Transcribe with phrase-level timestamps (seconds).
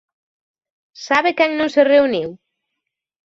[1.05, 2.29] ¿Sabe quen non se reuniu?